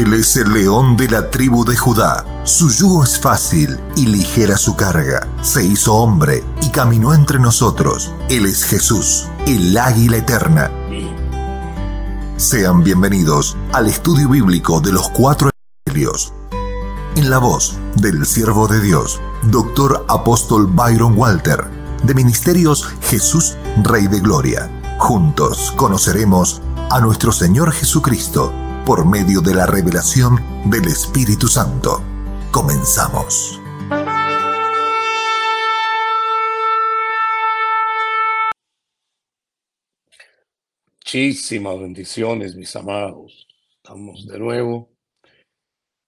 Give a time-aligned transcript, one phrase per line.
[0.00, 2.24] Él es el león de la tribu de Judá.
[2.44, 5.28] Su yugo es fácil y ligera su carga.
[5.42, 8.10] Se hizo hombre y caminó entre nosotros.
[8.30, 10.70] Él es Jesús, el águila eterna.
[12.38, 15.50] Sean bienvenidos al estudio bíblico de los cuatro
[15.84, 16.32] evangelios.
[17.16, 19.20] En la voz del siervo de Dios,
[19.50, 21.62] Doctor Apóstol Byron Walter,
[22.02, 24.70] de Ministerios Jesús, Rey de Gloria.
[24.98, 28.50] Juntos conoceremos a nuestro Señor Jesucristo
[28.90, 30.34] por medio de la revelación
[30.68, 32.02] del Espíritu Santo.
[32.50, 33.60] Comenzamos.
[40.96, 43.46] Muchísimas bendiciones, mis amados.
[43.76, 44.90] Estamos de nuevo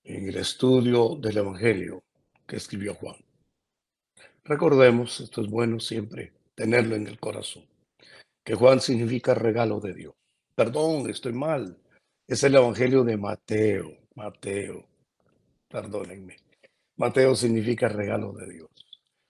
[0.02, 2.02] en el estudio del Evangelio
[2.48, 3.14] que escribió Juan.
[4.42, 7.64] Recordemos, esto es bueno siempre tenerlo en el corazón,
[8.42, 10.14] que Juan significa regalo de Dios.
[10.56, 11.78] Perdón, estoy mal.
[12.32, 13.94] Es el Evangelio de Mateo.
[14.14, 14.88] Mateo,
[15.68, 16.38] perdónenme.
[16.96, 18.70] Mateo significa regalo de Dios.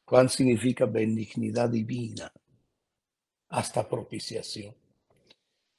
[0.05, 2.33] Juan significa benignidad divina,
[3.49, 4.77] hasta propiciación.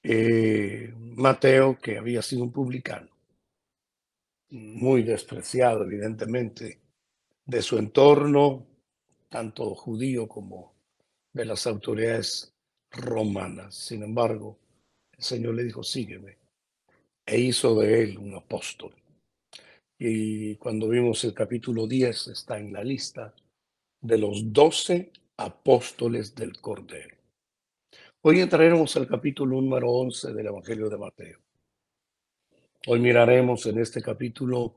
[0.03, 3.09] Eh, Mateo, que había sido un publicano,
[4.49, 6.81] muy despreciado, evidentemente,
[7.45, 8.67] de su entorno,
[9.29, 10.73] tanto judío como
[11.31, 12.53] de las autoridades
[12.91, 13.75] romanas.
[13.75, 14.59] Sin embargo,
[15.17, 16.42] el Señor le dijo, sígueme
[17.25, 18.93] e hizo de él un apóstol.
[19.97, 23.33] Y cuando vimos el capítulo 10, está en la lista
[24.01, 27.15] de los doce apóstoles del Cordero.
[28.21, 31.39] Hoy entraremos al capítulo número 11 del Evangelio de Mateo.
[32.87, 34.75] Hoy miraremos en este capítulo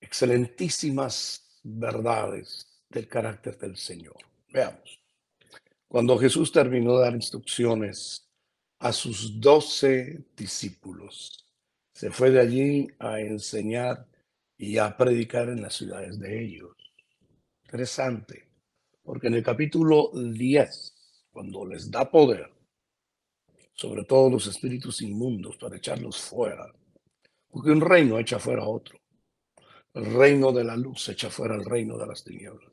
[0.00, 4.16] excelentísimas verdades del carácter del Señor.
[4.52, 5.00] Veamos.
[5.86, 8.29] Cuando Jesús terminó de dar instrucciones
[8.80, 11.46] a sus doce discípulos.
[11.92, 14.06] Se fue de allí a enseñar
[14.56, 16.74] y a predicar en las ciudades de ellos.
[17.64, 18.48] Interesante,
[19.02, 20.94] porque en el capítulo 10,
[21.30, 22.50] cuando les da poder
[23.74, 26.72] sobre todos los espíritus inmundos para echarlos fuera,
[27.50, 28.98] porque un reino echa fuera a otro.
[29.92, 32.72] El reino de la luz echa fuera al reino de las tinieblas.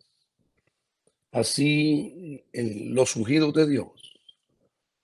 [1.31, 4.16] Así, en los ungidos de Dios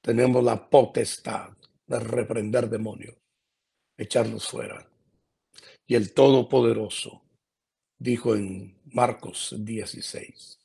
[0.04, 3.16] tenemos la potestad de reprender demonios,
[3.98, 4.86] echarlos fuera.
[5.88, 7.24] Y el Todopoderoso
[7.98, 10.60] dijo en Marcos 16,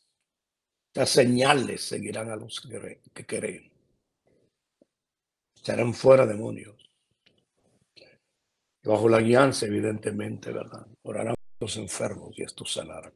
[0.94, 3.70] las señales seguirán a los que creen.
[5.56, 6.90] Echarán fuera demonios.
[8.82, 10.86] Bajo la guianza, evidentemente, ¿verdad?
[11.02, 13.12] Orarán los enfermos y estos sanarán.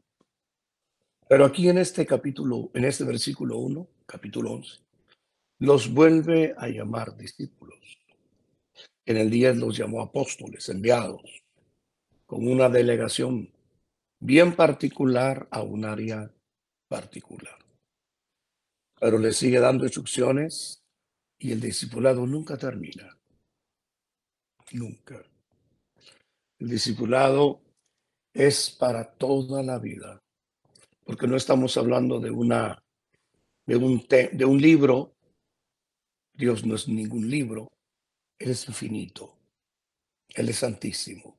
[1.28, 4.82] Pero aquí en este capítulo, en este versículo 1, capítulo 11,
[5.62, 7.78] los vuelve a llamar discípulos.
[9.06, 11.44] En el día los llamó apóstoles, enviados,
[12.26, 13.48] con una delegación
[14.18, 16.28] bien particular a un área
[16.88, 17.56] particular.
[18.98, 20.82] Pero le sigue dando instrucciones
[21.38, 23.16] y el discipulado nunca termina.
[24.72, 25.22] Nunca.
[26.58, 27.60] El discipulado
[28.34, 30.20] es para toda la vida,
[31.04, 32.82] porque no estamos hablando de una
[33.64, 35.14] de un, de un libro
[36.34, 37.68] Dios no es ningún libro,
[38.38, 39.36] Él es infinito,
[40.34, 41.36] Él es santísimo.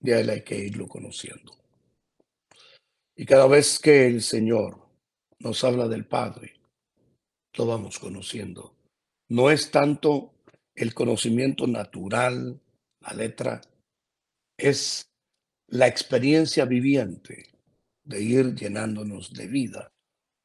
[0.00, 1.56] De Él hay que irlo conociendo.
[3.14, 4.88] Y cada vez que el Señor
[5.38, 6.54] nos habla del Padre,
[7.54, 8.74] lo vamos conociendo.
[9.28, 10.34] No es tanto
[10.74, 12.60] el conocimiento natural,
[13.00, 13.60] la letra,
[14.56, 15.10] es
[15.68, 17.50] la experiencia viviente
[18.04, 19.92] de ir llenándonos de vida,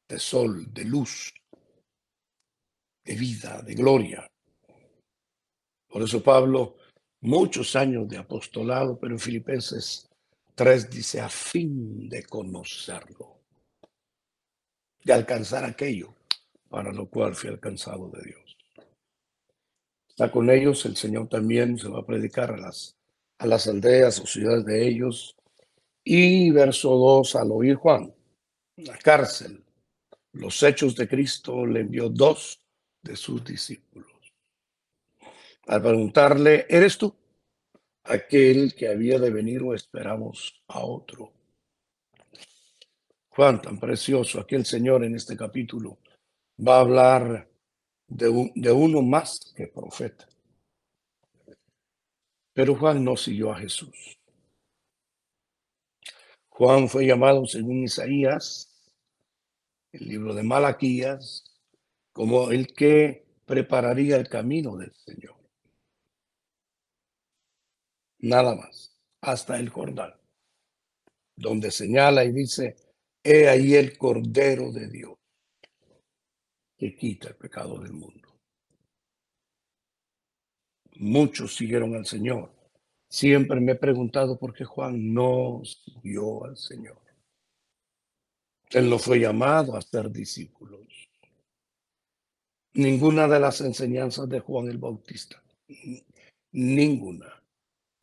[0.08, 1.34] de sol, de luz,
[3.08, 4.30] de vida, de gloria.
[5.88, 6.76] Por eso Pablo,
[7.22, 10.06] muchos años de apostolado, pero en Filipenses
[10.54, 13.40] 3 dice, a fin de conocerlo,
[15.02, 16.14] de alcanzar aquello
[16.68, 18.58] para lo cual fui alcanzado de Dios.
[20.10, 22.94] Está con ellos, el Señor también se va a predicar a las,
[23.38, 25.34] a las aldeas o ciudades de ellos.
[26.04, 28.14] Y verso 2, al oír Juan,
[28.76, 29.64] la cárcel,
[30.32, 32.60] los hechos de Cristo, le envió dos
[33.02, 34.10] de sus discípulos.
[35.66, 37.14] Al preguntarle, ¿eres tú
[38.04, 41.32] aquel que había de venir o esperamos a otro?
[43.28, 45.98] Juan, tan precioso, aquel Señor en este capítulo
[46.66, 47.48] va a hablar
[48.06, 50.26] de, de uno más que profeta.
[52.52, 54.18] Pero Juan no siguió a Jesús.
[56.48, 58.68] Juan fue llamado, según Isaías,
[59.92, 61.47] el libro de Malaquías,
[62.18, 65.36] como el que prepararía el camino del Señor.
[68.18, 70.14] nada más, hasta el Jordán,
[71.36, 72.74] donde señala y dice,
[73.22, 75.16] he ahí el Cordero de Dios
[76.76, 78.36] que quita el pecado del mundo.
[80.96, 82.50] Muchos siguieron al Señor.
[83.08, 87.00] Siempre me he preguntado por qué Juan no siguió al Señor.
[88.70, 90.97] Él no fue llamado a ser discípulos.
[92.78, 95.42] Ninguna de las enseñanzas de Juan el Bautista,
[96.52, 97.42] ninguna,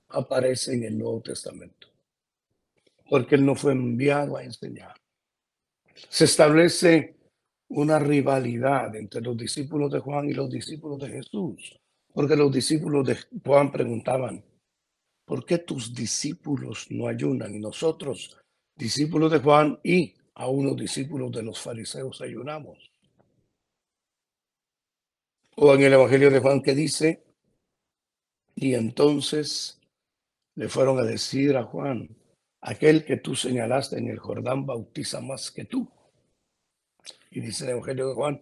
[0.10, 1.88] aparece en el Nuevo Testamento.
[3.10, 4.94] Porque él no fue enviado a enseñar.
[6.10, 7.16] Se establece
[7.70, 11.80] una rivalidad entre los discípulos de Juan y los discípulos de Jesús.
[12.14, 14.44] Porque los discípulos de Juan preguntaban,
[15.24, 17.56] ¿por qué tus discípulos no ayunan?
[17.56, 18.38] Y nosotros,
[18.76, 22.92] discípulos de Juan y a unos discípulos de los fariseos, ayunamos.
[25.56, 27.24] O en el Evangelio de Juan que dice,
[28.56, 29.80] y entonces
[30.56, 32.10] le fueron a decir a Juan,
[32.62, 35.90] aquel que tú señalaste en el Jordán bautiza más que tú.
[37.32, 38.42] Y dice el Evangelio de Juan,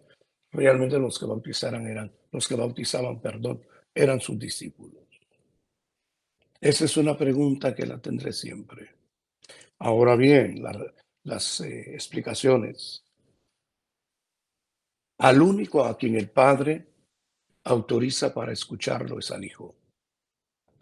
[0.50, 3.62] realmente los que bautizaran eran, los que bautizaban, perdón,
[3.94, 5.04] eran sus discípulos.
[6.60, 8.94] Esa es una pregunta que la tendré siempre.
[9.78, 10.62] Ahora bien,
[11.24, 13.04] las eh, explicaciones.
[15.18, 16.93] Al único a quien el Padre
[17.64, 19.74] autoriza para escucharlo es al Hijo.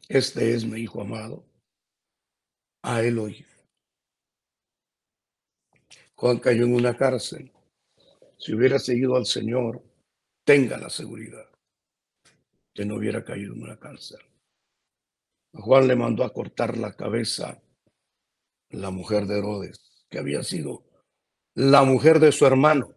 [0.09, 1.45] Este es mi Hijo amado.
[2.85, 3.47] A él oír.
[6.17, 7.53] Juan cayó en una cárcel.
[8.39, 9.83] Si hubiera seguido al Señor,
[10.45, 11.49] tenga la seguridad
[12.75, 14.21] que no hubiera caído en una cárcel.
[15.53, 17.63] Juan le mandó a cortar la cabeza
[18.71, 20.85] la mujer de Herodes, que había sido
[21.55, 22.95] la mujer de su hermano.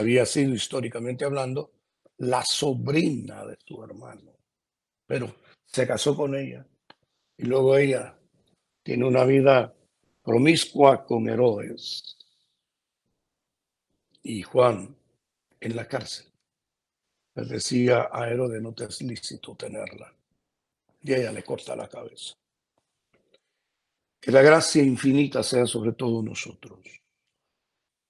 [0.00, 1.72] Había sido históricamente hablando
[2.18, 4.32] la sobrina de su hermano,
[5.06, 6.66] pero se casó con ella
[7.36, 8.16] y luego ella
[8.82, 9.74] tiene una vida
[10.22, 12.16] promiscua con Herodes
[14.22, 14.96] y Juan
[15.60, 16.26] en la cárcel.
[17.34, 20.14] Le decía a Herodes, no te es lícito tenerla.
[21.02, 22.34] Y ella le corta la cabeza.
[24.20, 26.78] Que la gracia infinita sea sobre todos nosotros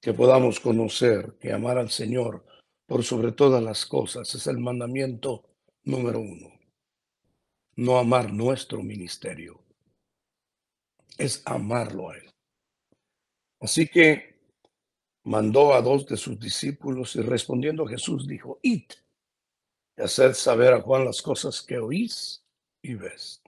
[0.04, 2.44] que podamos conocer que amar al Señor
[2.84, 5.48] por sobre todas las cosas es el mandamiento
[5.84, 6.52] número uno.
[7.76, 9.62] No amar nuestro ministerio,
[11.16, 12.30] es amarlo a Él.
[13.60, 14.36] Así que
[15.22, 18.84] mandó a dos de sus discípulos y respondiendo Jesús dijo, id
[19.96, 22.44] y haced saber a Juan las cosas que oís
[22.82, 23.40] y ves.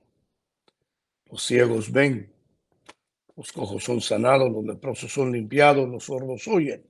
[1.26, 2.32] Los ciegos ven,
[3.36, 6.84] los cojos son sanados, los leprosos son limpiados, los sordos oyen.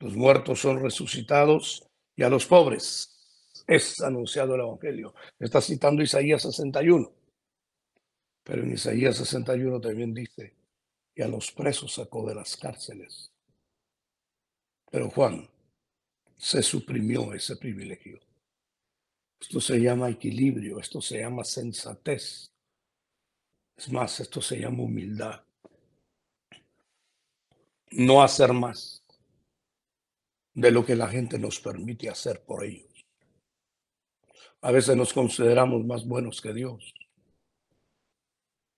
[0.00, 3.14] Los muertos son resucitados y a los pobres
[3.66, 5.14] es anunciado el Evangelio.
[5.38, 7.12] Está citando Isaías 61.
[8.42, 10.54] Pero en Isaías 61 también dice,
[11.14, 13.32] y a los presos sacó de las cárceles.
[14.90, 15.48] Pero Juan
[16.36, 18.20] se suprimió ese privilegio.
[19.40, 22.50] Esto se llama equilibrio, esto se llama sensatez.
[23.76, 25.42] Es más, esto se llama humildad.
[27.90, 29.04] No hacer más
[30.54, 33.06] de lo que la gente nos permite hacer por ellos.
[34.60, 36.94] A veces nos consideramos más buenos que Dios.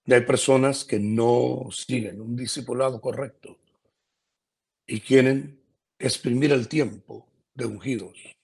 [0.04, 3.58] Y hay personas que no siguen un discipulado correcto
[4.86, 5.60] y quieren
[5.98, 8.35] exprimir el tiempo de ungidos.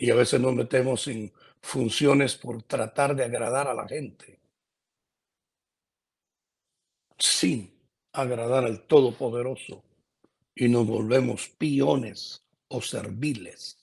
[0.00, 4.38] Y a veces nos metemos en funciones por tratar de agradar a la gente,
[7.18, 7.74] sin
[8.12, 9.82] agradar al Todopoderoso,
[10.54, 13.76] y nos volvemos peones o serviles.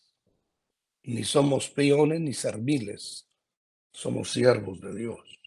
[1.03, 3.27] Ni somos peones ni serviles,
[3.91, 5.39] somos siervos de Dios.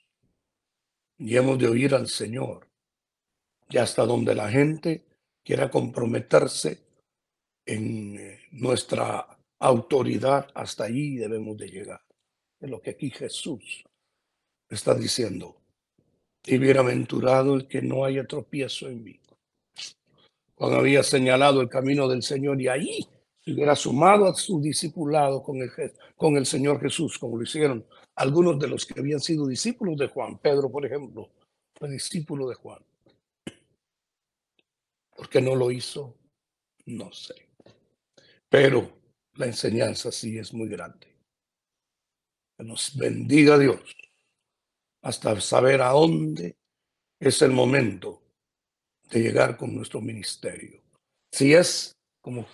[1.16, 2.68] Y hemos de oír al Señor.
[3.70, 5.06] Y hasta donde la gente
[5.42, 6.82] quiera comprometerse
[7.64, 12.00] en eh, nuestra autoridad, hasta allí debemos de llegar
[12.60, 13.84] de lo que aquí Jesús
[14.68, 15.56] está diciendo.
[16.44, 19.20] Y bienaventurado el que no haya tropiezo en mí.
[20.54, 23.06] Cuando había señalado el camino del Señor y ahí
[23.46, 25.70] hubiera sumado a su discipulado con el,
[26.16, 27.86] con el Señor Jesús, como lo hicieron
[28.16, 30.38] algunos de los que habían sido discípulos de Juan.
[30.38, 31.30] Pedro, por ejemplo,
[31.74, 32.82] fue discípulo de Juan.
[35.16, 36.16] ¿Por qué no lo hizo?
[36.86, 37.34] No sé.
[38.48, 38.97] Pero
[39.38, 41.06] la enseñanza sí es muy grande.
[42.56, 43.80] Que nos bendiga Dios
[45.02, 46.56] hasta saber a dónde
[47.20, 48.20] es el momento
[49.08, 50.82] de llegar con nuestro ministerio.
[51.32, 52.46] Si es como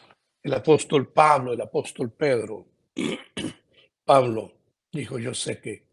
[0.42, 2.66] el apóstol Pablo, el apóstol Pedro,
[4.04, 4.52] Pablo
[4.92, 5.86] dijo, yo sé que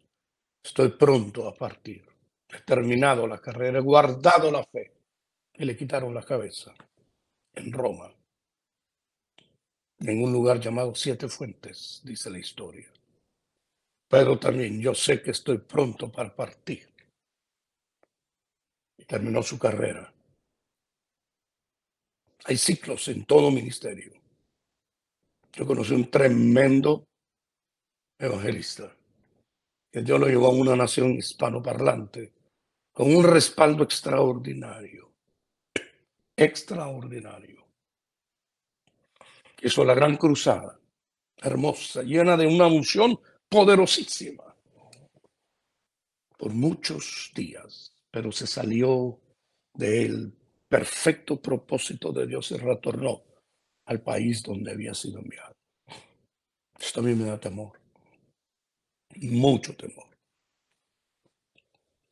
[0.61, 2.05] estoy pronto a partir.
[2.49, 4.91] He terminado la carrera, he guardado la fe.
[5.53, 6.73] Y le quitaron la cabeza
[7.53, 8.13] en Roma,
[10.01, 12.91] en un lugar llamado Siete Fuentes, dice la historia.
[14.07, 16.89] Pero también yo sé que estoy pronto para partir.
[18.97, 20.11] Y terminó su carrera.
[22.45, 24.13] Hay ciclos en todo ministerio.
[25.53, 27.05] Yo conocí un tremendo
[28.17, 28.95] evangelista
[29.91, 32.33] que Dios lo llevó a una nación hispanoparlante
[32.91, 35.11] con un respaldo extraordinario.
[36.35, 37.60] Extraordinario.
[39.61, 40.79] Hizo la gran cruzada,
[41.37, 44.55] hermosa, llena de una unción poderosísima
[46.35, 49.19] por muchos días, pero se salió
[49.75, 50.33] del
[50.67, 53.21] perfecto propósito de Dios y retornó
[53.85, 55.53] al país donde había sido enviado.
[56.79, 57.79] Esto a mí me da temor,
[59.15, 60.17] mucho temor,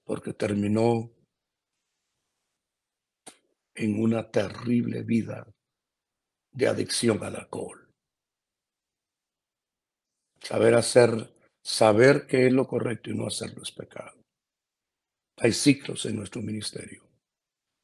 [0.03, 1.09] porque terminó
[3.73, 5.47] en una terrible vida
[6.51, 7.89] de adicción al alcohol.
[10.41, 14.19] Saber hacer, saber qué es lo correcto y no hacerlo es pecado.
[15.37, 17.03] Hay ciclos en nuestro ministerio.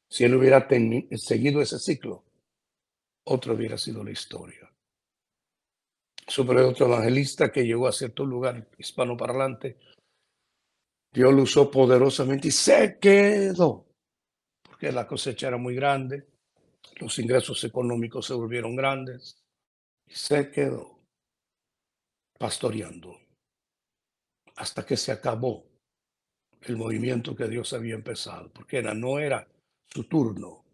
[0.08, 0.68] Si él hubiera
[1.16, 2.24] seguido ese ciclo,
[3.24, 4.70] otro hubiera sido la historia.
[6.28, 9.78] Sobre otro evangelista que llegó a cierto lugar hispanoparlante,
[11.12, 13.86] Dios lo usó poderosamente y se quedó,
[14.62, 16.26] porque la cosecha era muy grande,
[16.96, 19.42] los ingresos económicos se volvieron grandes,
[20.06, 21.00] y se quedó
[22.38, 23.18] pastoreando
[24.56, 25.66] hasta que se acabó
[26.62, 29.46] el movimiento que Dios había empezado, porque era, no era
[29.86, 30.64] su turno,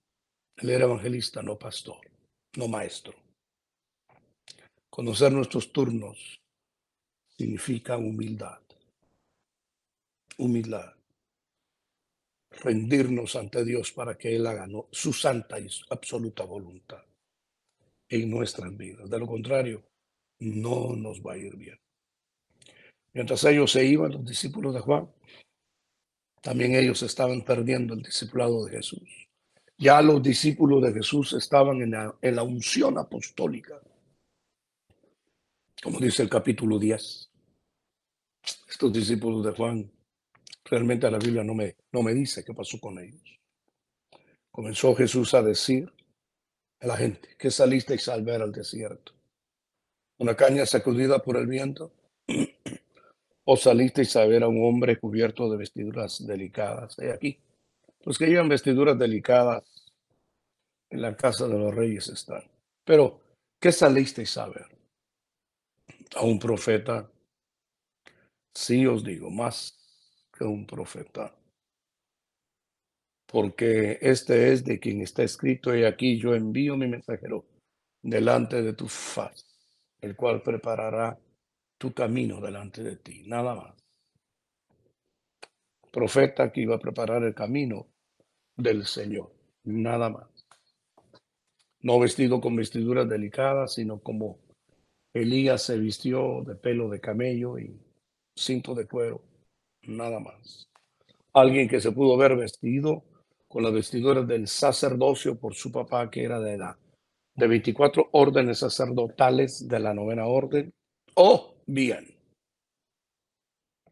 [0.56, 2.12] él era evangelista, no pastor
[2.56, 3.14] no maestro.
[4.90, 6.38] Conocer nuestros turnos
[7.36, 8.60] significa humildad.
[10.38, 10.94] Humildad.
[12.60, 17.02] Rendirnos ante Dios para que Él haga su santa y absoluta voluntad
[18.08, 19.08] en nuestras vidas.
[19.08, 19.82] De lo contrario,
[20.40, 21.78] no nos va a ir bien.
[23.14, 25.08] Mientras ellos se iban, los discípulos de Juan,
[26.42, 29.28] también ellos estaban perdiendo el discipulado de Jesús.
[29.78, 33.80] Ya los discípulos de Jesús estaban en la, unción apostólica,
[35.82, 37.30] como dice el capítulo 10.
[38.68, 39.90] Estos discípulos de Juan,
[40.64, 43.38] realmente la Biblia no me, no me dice qué pasó con ellos.
[44.50, 45.92] Comenzó Jesús a decir
[46.82, 49.12] a la gente, que saliste y ver al desierto?
[50.18, 51.92] ¿Una caña sacudida por el viento?
[53.44, 56.98] ¿O saliste a ver a un hombre cubierto de vestiduras delicadas?
[56.98, 57.38] He aquí,
[58.04, 59.64] los que llevan vestiduras delicadas
[60.90, 62.42] en la casa de los reyes están.
[62.84, 63.20] Pero,
[63.60, 64.66] ¿qué salisteis a ver?
[66.16, 67.08] A un profeta.
[68.54, 69.81] Sí os digo, más
[70.44, 71.34] un profeta.
[73.26, 77.46] Porque este es de quien está escrito, y aquí yo envío mi mensajero
[78.02, 79.46] delante de tu faz,
[80.00, 81.18] el cual preparará
[81.78, 83.74] tu camino delante de ti, nada más.
[85.90, 87.86] Profeta que iba a preparar el camino
[88.56, 89.32] del Señor,
[89.64, 90.32] nada más
[91.82, 94.38] no vestido con vestiduras delicadas, sino como
[95.12, 97.76] Elías se vistió de pelo de camello y
[98.36, 99.20] cinto de cuero,
[99.84, 100.68] nada más.
[101.32, 103.04] Alguien que se pudo ver vestido
[103.48, 106.78] con las vestiduras del sacerdocio por su papá, que era de la
[107.34, 110.72] de 24 órdenes sacerdotales de la novena orden,
[111.14, 112.14] o bien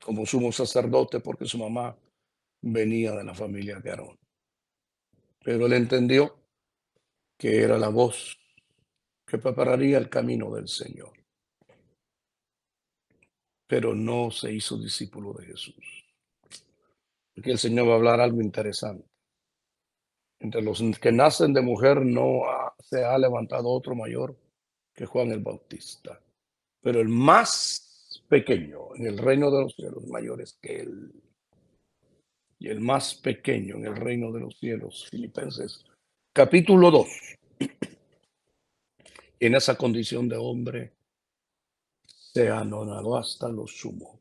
[0.04, 1.96] como sumo sacerdote porque su mamá
[2.62, 4.18] venía de la familia de Aarón.
[5.42, 6.36] Pero él entendió
[7.38, 8.38] que era la voz
[9.26, 11.19] que prepararía el camino del Señor.
[13.70, 16.04] Pero no se hizo discípulo de Jesús.
[17.38, 19.06] Aquí el Señor va a hablar algo interesante.
[20.40, 22.42] Entre los que nacen de mujer no
[22.80, 24.36] se ha levantado otro mayor
[24.92, 26.20] que Juan el Bautista.
[26.80, 31.12] Pero el más pequeño en el reino de los cielos mayores que él.
[32.58, 35.84] Y el más pequeño en el reino de los cielos, Filipenses
[36.32, 37.08] capítulo 2.
[39.42, 40.92] En esa condición de hombre
[42.32, 44.20] se anonadó hasta lo sumo.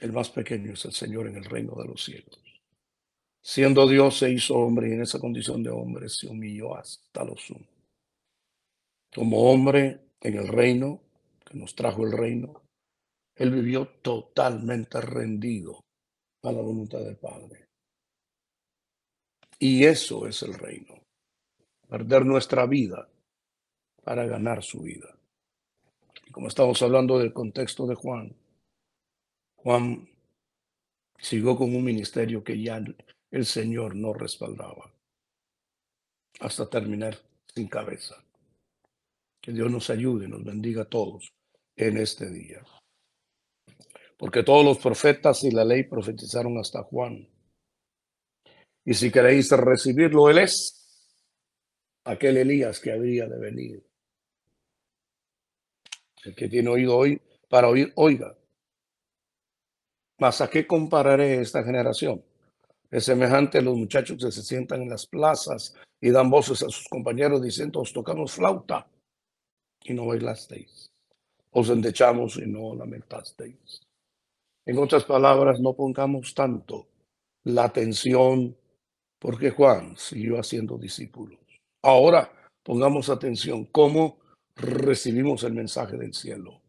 [0.00, 2.40] El más pequeño es el Señor en el reino de los cielos.
[3.42, 7.36] Siendo Dios se hizo hombre y en esa condición de hombre se humilló hasta lo
[7.36, 7.66] sumo.
[9.14, 11.00] Como hombre en el reino,
[11.44, 12.62] que nos trajo el reino,
[13.34, 15.84] Él vivió totalmente rendido
[16.42, 17.66] a la voluntad del Padre.
[19.58, 21.02] Y eso es el reino.
[21.86, 23.08] Perder nuestra vida
[24.02, 25.14] para ganar su vida.
[26.34, 28.34] Como estamos hablando del contexto de Juan,
[29.54, 30.08] Juan
[31.16, 32.82] siguió con un ministerio que ya
[33.30, 34.92] el Señor no respaldaba
[36.40, 37.16] hasta terminar
[37.54, 38.16] sin cabeza.
[39.40, 41.32] Que Dios nos ayude nos bendiga a todos
[41.76, 42.64] en este día.
[44.16, 47.28] Porque todos los profetas y la ley profetizaron hasta Juan.
[48.84, 51.14] Y si queréis recibirlo, Él es
[52.02, 53.93] aquel Elías que habría de venir.
[56.24, 58.36] El que tiene oído hoy para oír, oiga.
[60.18, 62.22] Mas a qué compararé esta generación?
[62.90, 66.68] Es semejante a los muchachos que se sientan en las plazas y dan voces a
[66.68, 68.86] sus compañeros diciendo, os tocamos flauta
[69.82, 70.90] y no bailasteis.
[71.50, 73.82] Os endechamos y no lamentasteis.
[74.66, 76.86] En otras palabras, no pongamos tanto
[77.44, 78.56] la atención
[79.18, 81.38] porque Juan siguió haciendo discípulos.
[81.82, 84.18] Ahora pongamos atención cómo
[84.56, 86.62] recibimos el mensaje del cielo.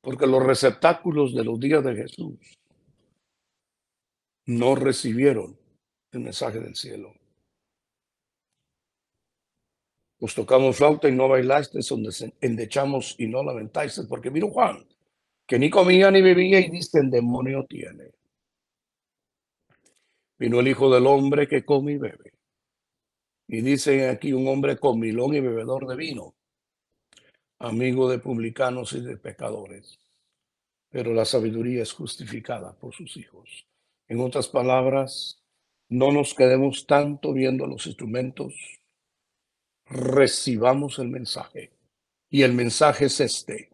[0.00, 2.38] Porque los receptáculos de los días de Jesús
[4.46, 5.58] no recibieron
[6.10, 7.14] el mensaje del cielo.
[10.20, 14.86] Os tocamos flauta y no bailasteis, donde endechamos y no lamentáis, porque vino Juan,
[15.46, 18.12] que ni comía ni bebía y dice, el demonio tiene.
[20.38, 22.32] Vino el Hijo del Hombre que come y bebe.
[23.48, 26.34] Y dice aquí un hombre comilón y bebedor de vino,
[27.62, 29.98] amigo de publicanos y de pecadores.
[30.90, 33.66] Pero la sabiduría es justificada por sus hijos.
[34.08, 35.42] En otras palabras,
[35.88, 38.54] no nos quedemos tanto viendo los instrumentos,
[39.86, 41.70] recibamos el mensaje.
[42.28, 43.70] Y el mensaje es este.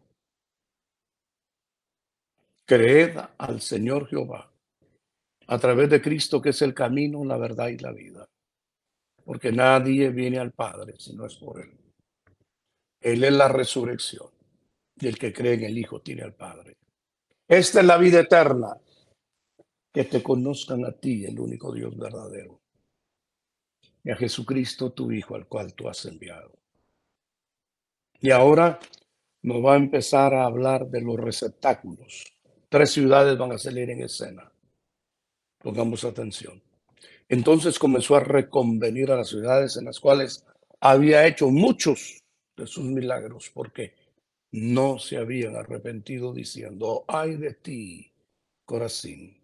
[2.66, 4.52] Creed al Señor Jehová
[5.46, 8.28] a través de Cristo que es el camino, la verdad y la vida.
[9.24, 11.87] Porque nadie viene al Padre si no es por Él.
[13.12, 14.28] Él es la resurrección
[15.00, 16.76] y el que cree en el Hijo tiene al Padre.
[17.46, 18.76] Esta es la vida eterna,
[19.92, 22.60] que te conozcan a ti, el único Dios verdadero,
[24.04, 26.52] y a Jesucristo, tu Hijo, al cual tú has enviado.
[28.20, 28.78] Y ahora
[29.42, 32.24] nos va a empezar a hablar de los receptáculos.
[32.68, 34.50] Tres ciudades van a salir en escena.
[35.58, 36.62] Pongamos atención.
[37.28, 40.44] Entonces comenzó a reconvenir a las ciudades en las cuales
[40.80, 42.22] había hecho muchos
[42.58, 43.94] de sus milagros, porque
[44.52, 48.12] no se habían arrepentido diciendo, ay de ti,
[48.64, 49.40] Corazín,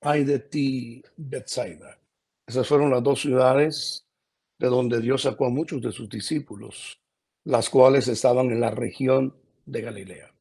[0.00, 1.98] ay de ti, Bethsaida.
[2.46, 4.06] Esas fueron las dos ciudades
[4.58, 6.98] de donde Dios sacó a muchos de sus discípulos,
[7.44, 10.34] las cuales estaban en la región de Galilea.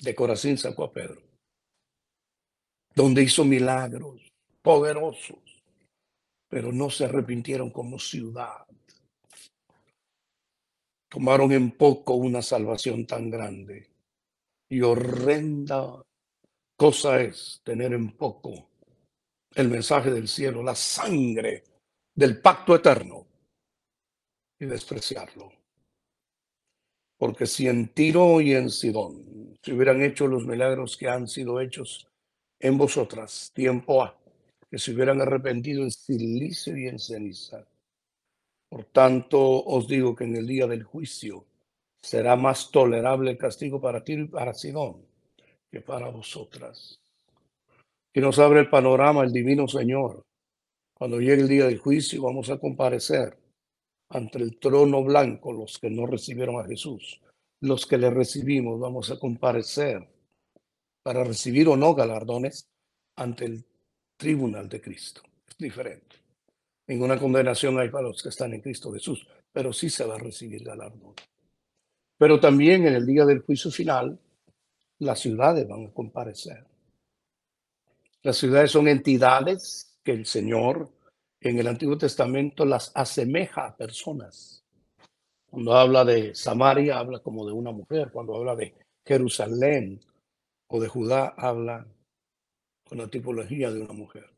[0.00, 1.22] De Corazín sacó a Pedro,
[2.94, 4.32] donde hizo milagros
[4.62, 5.38] poderosos,
[6.48, 8.66] pero no se arrepintieron como ciudad.
[11.08, 13.88] Tomaron en poco una salvación tan grande
[14.68, 16.02] y horrenda
[16.76, 18.68] cosa es tener en poco
[19.54, 21.64] el mensaje del cielo, la sangre
[22.14, 23.26] del pacto eterno
[24.60, 25.50] y despreciarlo.
[27.16, 31.60] Porque si en Tiro y en Sidón se hubieran hecho los milagros que han sido
[31.60, 32.06] hechos
[32.60, 34.16] en vosotras, tiempo a
[34.70, 37.66] que se hubieran arrepentido en silicio y en ceniza.
[38.68, 41.46] Por tanto, os digo que en el día del juicio
[42.00, 45.08] será más tolerable el castigo para Tiro y para Sidón
[45.70, 47.00] que para vosotras.
[48.12, 50.24] Y nos abre el panorama el divino Señor.
[50.94, 53.38] Cuando llegue el día del juicio vamos a comparecer
[54.10, 57.20] ante el trono blanco los que no recibieron a Jesús.
[57.60, 60.08] Los que le recibimos vamos a comparecer
[61.02, 62.68] para recibir o no galardones
[63.16, 63.64] ante el
[64.16, 65.22] tribunal de Cristo.
[65.46, 66.16] Es diferente.
[66.88, 70.18] Ninguna condenación hay para los que están en Cristo Jesús, pero sí se va a
[70.18, 71.14] recibir galardón.
[72.16, 74.18] Pero también en el día del juicio final
[74.98, 76.64] las ciudades van a comparecer.
[78.22, 80.90] Las ciudades son entidades que el Señor
[81.40, 84.64] en el Antiguo Testamento las asemeja a personas.
[85.50, 88.10] Cuando habla de Samaria, habla como de una mujer.
[88.10, 88.74] Cuando habla de
[89.04, 90.00] Jerusalén
[90.66, 91.86] o de Judá, habla
[92.88, 94.37] con la tipología de una mujer.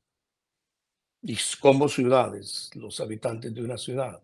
[1.23, 4.23] Y como ciudades, los habitantes de una ciudad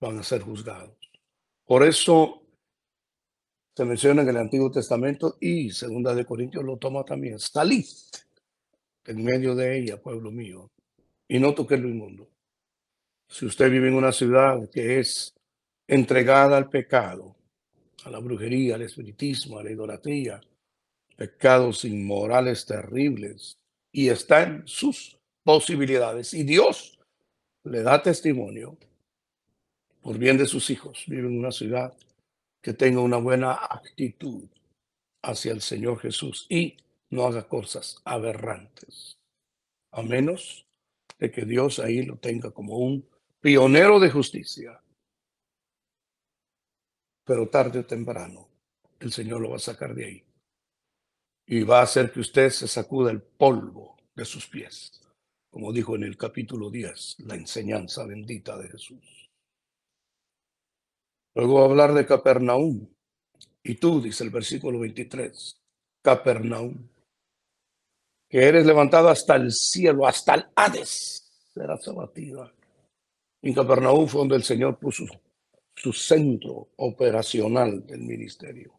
[0.00, 0.96] van a ser juzgados.
[1.64, 2.42] Por eso
[3.74, 7.38] se menciona en el Antiguo Testamento y Segunda de Corintios lo toma también.
[7.38, 7.86] Salid
[9.06, 10.70] en medio de ella, pueblo mío,
[11.26, 12.28] y no toques lo inmundo.
[13.28, 15.34] Si usted vive en una ciudad que es
[15.86, 17.34] entregada al pecado,
[18.04, 20.40] a la brujería, al espiritismo, a la idolatría,
[21.16, 23.58] pecados inmorales terribles,
[23.94, 26.98] y está en sus posibilidades, y Dios
[27.62, 28.76] le da testimonio
[30.02, 31.96] por bien de sus hijos, vive en una ciudad
[32.60, 34.48] que tenga una buena actitud
[35.22, 36.76] hacia el Señor Jesús y
[37.10, 39.16] no haga cosas aberrantes,
[39.92, 40.66] a menos
[41.20, 43.08] de que Dios ahí lo tenga como un
[43.40, 44.82] pionero de justicia.
[47.24, 48.48] Pero tarde o temprano
[48.98, 50.24] el Señor lo va a sacar de ahí
[51.46, 55.00] y va a hacer que usted se sacuda el polvo de sus pies,
[55.50, 59.30] como dijo en el capítulo 10, la enseñanza bendita de Jesús.
[61.34, 62.86] Luego hablar de Capernaum.
[63.62, 65.60] Y tú, dice el versículo 23,
[66.02, 66.88] Capernaum,
[68.28, 72.52] que eres levantado hasta el cielo, hasta el Hades, serás abatida.
[73.42, 75.04] En Capernaum fue donde el Señor puso
[75.74, 78.72] su centro operacional del ministerio.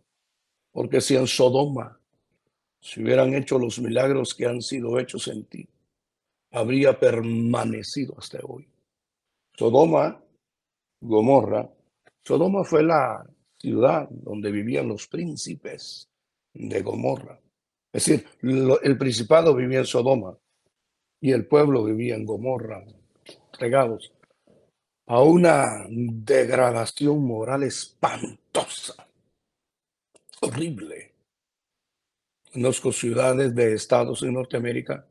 [0.71, 1.99] Porque si en Sodoma
[2.85, 5.67] se hubieran hecho los milagros que han sido hechos en ti,
[6.51, 8.69] habría permanecido hasta hoy.
[9.57, 10.23] Sodoma,
[11.01, 11.67] Gomorra,
[12.23, 13.25] Sodoma fue la
[13.57, 16.07] ciudad donde vivían los príncipes
[16.53, 17.41] de Gomorra.
[17.91, 20.37] Es decir, el principado vivía en Sodoma
[21.19, 22.85] y el pueblo vivía en Gomorra,
[23.57, 24.13] regados
[25.07, 29.07] a una degradación moral espantosa,
[30.41, 31.14] horrible.
[32.55, 35.05] Conozco ciudades de estados en Norteamérica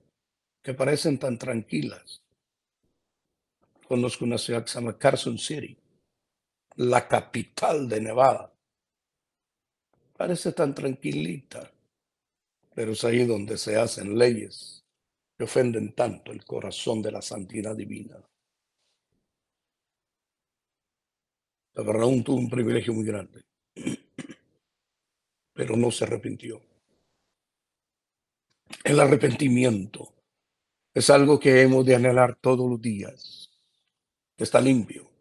[0.63, 2.23] que parecen tan tranquilas.
[3.87, 5.77] Conozco una ciudad que se llama Carson City,
[6.77, 8.51] la capital de Nevada.
[10.17, 11.71] Parece tan tranquilita,
[12.75, 14.83] pero es ahí donde se hacen leyes
[15.37, 18.17] que ofenden tanto el corazón de la santidad divina.
[21.75, 23.45] Aún tuvo un privilegio muy grande,
[25.53, 26.63] pero no se arrepintió.
[28.85, 30.15] El arrepentimiento
[30.93, 33.51] es algo que hemos de anhelar todos los días.
[34.37, 35.15] Está limpio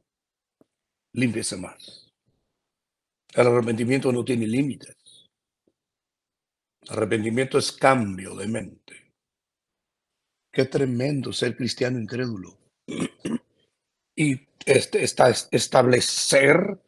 [1.13, 2.11] límpiese más.
[3.33, 4.95] El arrepentimiento no tiene límites.
[6.89, 9.13] Arrepentimiento es cambio de mente.
[10.51, 12.57] Qué tremendo ser cristiano incrédulo.
[14.15, 16.79] Y este, está, establecer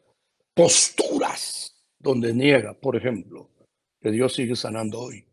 [0.54, 3.50] posturas donde niega, por ejemplo,
[4.00, 5.25] que Dios sigue sanando hoy,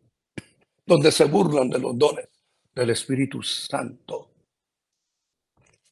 [0.86, 2.28] donde se burlan de los dones
[2.74, 4.30] del Espíritu Santo,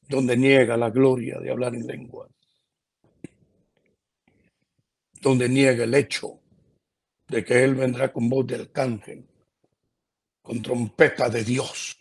[0.09, 2.29] donde niega la gloria de hablar en lengua,
[5.21, 6.41] donde niega el hecho
[7.29, 9.25] de que Él vendrá con voz de arcángel,
[10.43, 11.97] con trompeta de Dios.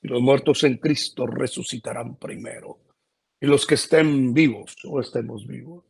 [0.00, 2.78] Y los muertos en Cristo resucitarán primero.
[3.40, 5.84] Y los que estén vivos o estemos vivos,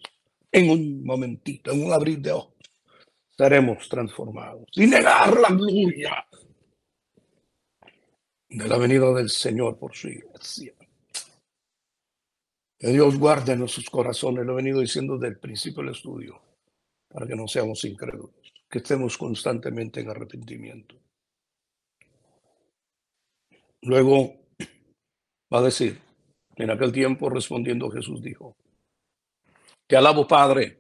[0.51, 2.58] en un momentito, en un abrir de ojos,
[3.39, 4.67] seremos transformados.
[4.73, 6.27] Y negar la gloria
[8.49, 10.75] de la venida del Señor por su iglesia.
[12.79, 16.41] Que Dios guarde nuestros corazones, lo he venido diciendo desde el principio del estudio
[17.09, 20.97] para que no seamos incrédulos, que estemos constantemente en arrepentimiento.
[23.83, 24.35] Luego
[25.53, 26.01] va a decir,
[26.57, 28.57] en aquel tiempo respondiendo Jesús dijo,
[29.87, 30.79] te alabo Padre,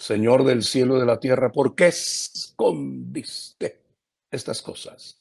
[0.00, 3.82] Señor del cielo y de la tierra, ¿por qué escondiste
[4.30, 5.18] estas cosas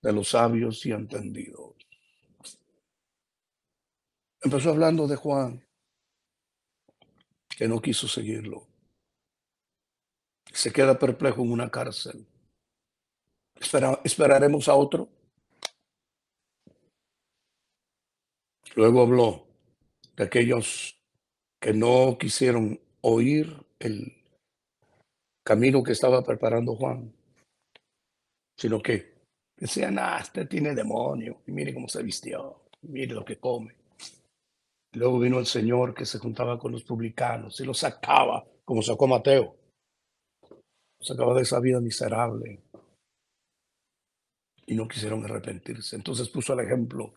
[0.00, 1.74] de los sabios y entendidos?
[4.40, 5.66] Empezó hablando de Juan,
[7.48, 8.68] que no quiso seguirlo.
[10.52, 12.24] Se queda perplejo en una cárcel.
[14.04, 15.08] esperaremos a otro.
[18.76, 19.48] Luego habló
[20.14, 21.00] de aquellos
[21.58, 24.12] que no quisieron oír el
[25.44, 27.12] camino que estaba preparando Juan,
[28.56, 29.14] sino que
[29.56, 33.74] decían, ah, este tiene demonio, y mire cómo se vistió, mire lo que come.
[34.92, 39.06] Luego vino el Señor que se juntaba con los publicanos y los sacaba, como sacó
[39.06, 39.56] Mateo.
[41.00, 42.62] sacaba de esa vida miserable.
[44.66, 45.96] Y no quisieron arrepentirse.
[45.96, 47.12] Entonces puso el ejemplo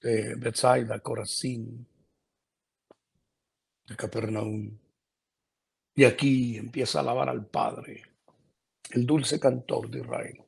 [0.00, 1.89] de Bethsaida, Corazín,
[3.96, 4.78] Capernaum.
[5.94, 8.02] Y aquí empieza a alabar al Padre,
[8.92, 10.44] el dulce cantor de Israel.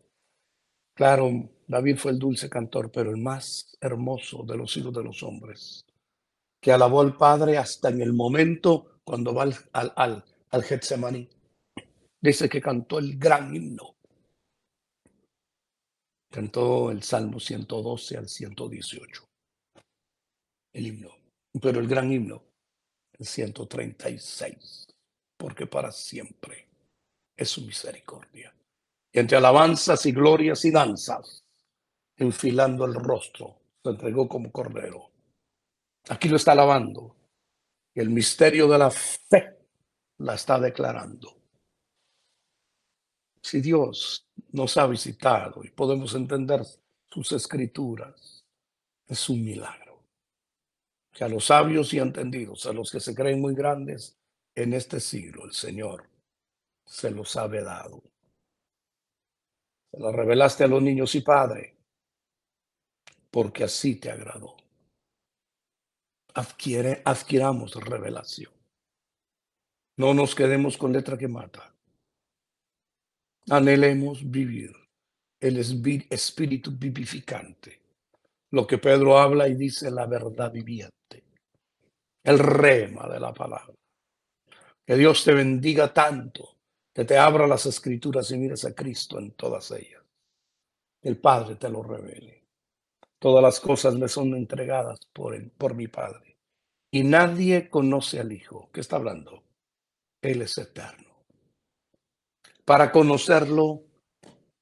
[0.94, 5.22] Claro, David fue el dulce cantor, pero el más hermoso de los hijos de los
[5.22, 5.86] hombres,
[6.60, 11.28] que alabó al Padre hasta en el momento cuando va al, al, al, Getsemaní.
[12.20, 13.96] Dice que cantó el gran himno.
[16.30, 19.24] Cantó el Salmo 112 al 118.
[20.72, 21.10] El himno.
[21.60, 22.42] Pero el gran himno,
[23.22, 24.86] el 136.
[25.36, 26.68] Porque para siempre
[27.36, 28.54] es su misericordia.
[29.12, 31.44] Entre alabanzas y glorias y danzas
[32.16, 35.10] enfilando el rostro, se entregó como cordero.
[36.08, 37.16] Aquí lo está alabando.
[37.94, 39.58] Y el misterio de la fe
[40.18, 41.36] la está declarando.
[43.42, 46.62] Si Dios nos ha visitado y podemos entender
[47.10, 48.44] sus escrituras,
[49.06, 49.81] es un milagro.
[51.12, 54.16] Que a los sabios y entendidos, a los que se creen muy grandes
[54.54, 56.08] en este siglo, el Señor
[56.84, 58.02] se los ha dado.
[59.90, 61.76] Se lo revelaste a los niños y padre,
[63.30, 64.56] porque así te agradó.
[66.34, 68.52] Adquiere, adquiramos revelación.
[69.98, 71.74] No nos quedemos con letra que mata.
[73.50, 74.72] Anhelemos vivir
[75.40, 77.80] el espíritu vivificante.
[78.50, 81.01] Lo que Pedro habla y dice la verdad viviente.
[82.22, 83.74] El rema de la palabra.
[84.84, 86.56] Que Dios te bendiga tanto,
[86.92, 90.02] que te abra las escrituras y mires a Cristo en todas ellas.
[91.00, 92.44] El Padre te lo revele.
[93.18, 96.36] Todas las cosas me son entregadas por, él, por mi Padre.
[96.90, 98.70] Y nadie conoce al Hijo.
[98.72, 99.42] ¿Qué está hablando?
[100.20, 101.24] Él es eterno.
[102.64, 103.84] Para conocerlo,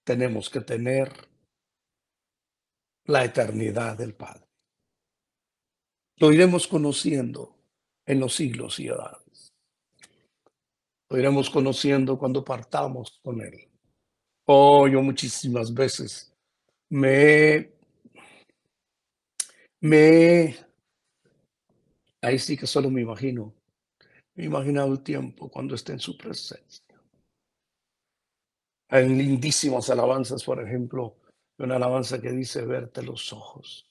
[0.05, 1.11] tenemos que tener
[3.05, 4.50] la eternidad del Padre.
[6.21, 7.57] Lo iremos conociendo
[8.07, 9.53] en los siglos y edades.
[11.09, 13.69] Lo iremos conociendo cuando partamos con Él.
[14.47, 16.33] Oh, yo muchísimas veces
[16.91, 17.73] me,
[19.81, 20.57] me,
[22.21, 23.55] ahí sí que solo me imagino,
[24.35, 26.91] me he imaginado el tiempo cuando esté en su presencia
[28.91, 31.17] hay lindísimas alabanzas, por ejemplo,
[31.59, 33.90] una alabanza que dice verte los ojos.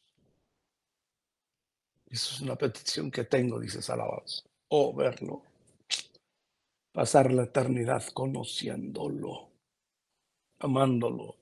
[2.09, 4.43] Es una petición que tengo, dice esa alabanza.
[4.69, 5.43] O verlo.
[6.91, 9.51] Pasar la eternidad conociéndolo,
[10.59, 11.37] amándolo.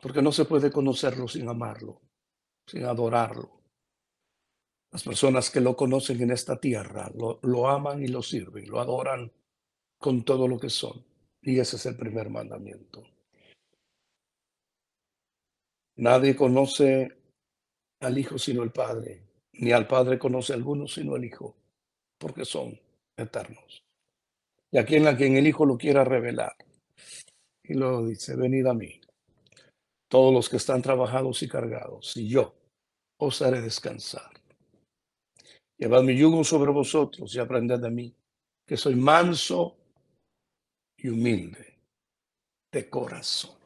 [0.00, 2.00] Porque no se puede conocerlo sin amarlo,
[2.66, 3.60] sin adorarlo.
[4.92, 8.80] Las personas que lo conocen en esta tierra lo, lo aman y lo sirven, lo
[8.80, 9.32] adoran
[9.98, 11.04] con todo lo que son.
[11.42, 13.02] Y ese es el primer mandamiento.
[15.96, 17.20] Nadie conoce
[18.00, 21.56] al Hijo sino el Padre, ni al Padre conoce alguno sino el Hijo,
[22.18, 22.78] porque son
[23.16, 23.82] eternos.
[24.70, 26.54] Y a quien, a quien el Hijo lo quiera revelar.
[27.64, 29.00] Y luego dice, venid a mí,
[30.08, 32.54] todos los que están trabajados y cargados, y yo
[33.18, 34.30] os haré descansar.
[35.76, 38.14] Llevad mi yugo sobre vosotros y aprended de mí,
[38.66, 39.78] que soy manso
[40.96, 41.78] y humilde
[42.72, 43.58] de corazón.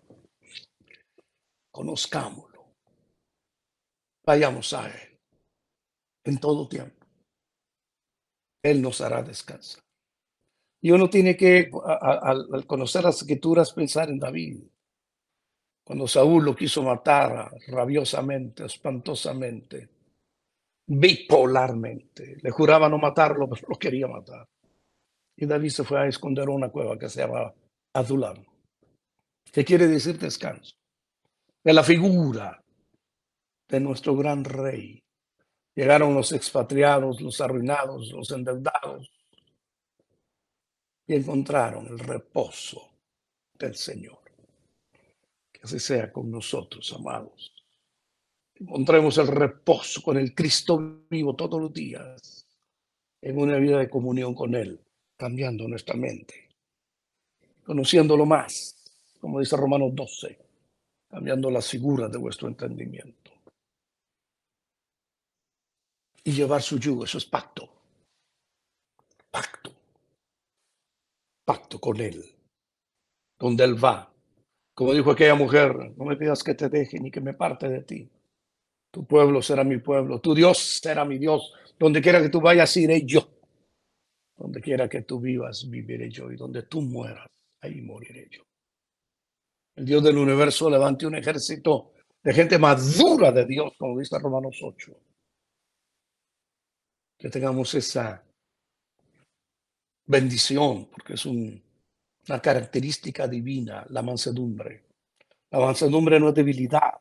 [1.71, 2.65] Conozcámoslo.
[4.25, 5.14] Vayamos a Él
[6.25, 7.07] en todo tiempo.
[8.63, 9.83] Él nos hará descansar.
[10.81, 14.65] Y uno tiene que, al conocer las escrituras, pensar en David.
[15.85, 19.89] Cuando Saúl lo quiso matar rabiosamente, espantosamente,
[20.87, 22.37] bipolarmente.
[22.43, 24.49] Le juraba no matarlo, pero lo quería matar.
[25.37, 27.53] Y David se fue a esconder en una cueva que se llama
[27.95, 28.45] Adulam,
[29.53, 30.77] que quiere decir descanso.
[31.63, 32.63] De la figura
[33.69, 35.04] de nuestro gran rey.
[35.75, 39.11] Llegaron los expatriados, los arruinados, los endeudados,
[41.07, 42.91] y encontraron el reposo
[43.59, 44.19] del Señor.
[45.53, 47.53] Que así sea con nosotros, amados.
[48.55, 52.47] Encontremos el reposo con el Cristo vivo todos los días,
[53.21, 54.81] en una vida de comunión con Él
[55.17, 56.49] cambiando nuestra mente,
[57.65, 58.77] conociéndolo más,
[59.21, 60.39] como dice Romanos 12,
[61.09, 63.33] cambiando las figuras de vuestro entendimiento.
[66.25, 67.69] Y llevar su yugo, eso es pacto.
[69.31, 69.73] Pacto.
[71.45, 72.25] Pacto con Él,
[73.39, 74.11] donde Él va.
[74.75, 77.83] Como dijo aquella mujer, no me pidas que te deje ni que me parte de
[77.83, 78.11] ti.
[78.91, 81.53] Tu pueblo será mi pueblo, tu Dios será mi Dios.
[81.79, 83.29] Donde quiera que tú vayas, iré yo.
[84.37, 86.31] Donde quiera que tú vivas, viviré yo.
[86.31, 87.29] Y donde tú mueras,
[87.61, 88.43] ahí moriré yo.
[89.77, 94.59] El Dios del universo levante un ejército de gente madura de Dios, como dice Romanos
[94.63, 94.97] 8.
[97.25, 98.23] Que tengamos esa
[100.05, 104.85] bendición, porque es una característica divina, la mansedumbre.
[105.49, 107.01] La mansedumbre no es debilidad.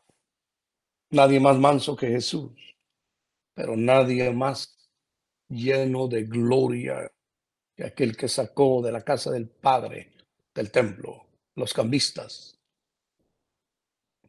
[1.09, 2.53] Nadie más manso que Jesús,
[3.53, 4.89] pero nadie más
[5.49, 7.11] lleno de gloria
[7.75, 10.13] que aquel que sacó de la casa del Padre
[10.55, 12.57] del templo, los cambistas,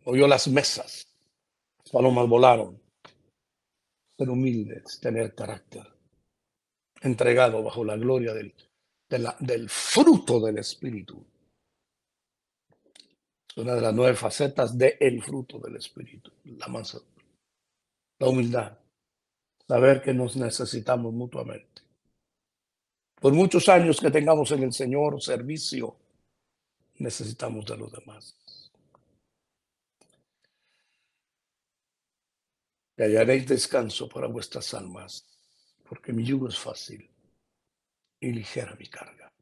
[0.05, 1.07] movió las mesas,
[1.79, 2.84] las palomas volaron.
[4.19, 5.87] Ser humildes, tener carácter,
[7.03, 8.55] entregado bajo la gloria del,
[9.41, 11.25] del fruto del Espíritu.
[13.57, 17.01] Una de las nueve facetas del el fruto del Espíritu, la mansa,
[18.21, 18.79] la humildad,
[19.69, 21.83] saber que nos necesitamos mutuamente
[23.21, 25.97] Por muchos años que tengamos en el Señor servicio,
[26.99, 28.37] necesitamos de los demás.
[32.97, 35.27] Y hallaréis descanso para vuestras almas,
[35.89, 37.11] porque mi yugo es fácil
[38.21, 39.33] y ligera mi carga.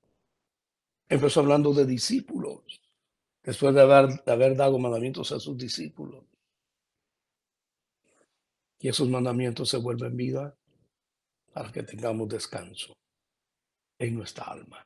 [1.08, 2.80] Empezó hablando de discípulos,
[3.42, 6.24] después de haber, de haber dado mandamientos a sus discípulos.
[8.78, 10.56] Y esos mandamientos se vuelven vida
[11.52, 12.94] para que tengamos descanso
[13.98, 14.84] en nuestra alma.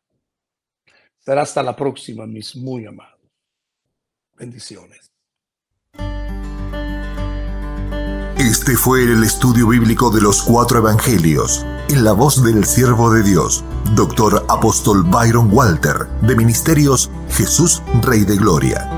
[1.19, 3.31] Será hasta la próxima, mis muy amados.
[4.35, 5.16] Bendiciones.
[8.47, 13.25] Este fue el estudio bíblico de los cuatro evangelios, en la voz del siervo de
[13.25, 13.65] Dios,
[13.97, 18.89] doctor apóstol Byron Walter, de Ministerios Jesús Rey de Gloria.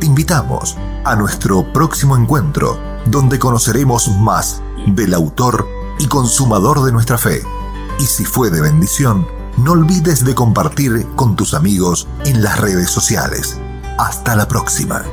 [0.00, 5.68] Te invitamos a nuestro próximo encuentro, donde conoceremos más del autor
[6.00, 7.40] y consumador de nuestra fe.
[8.00, 12.90] Y si fue de bendición, no olvides de compartir con tus amigos en las redes
[12.90, 13.60] sociales.
[13.96, 15.04] Hasta la próxima.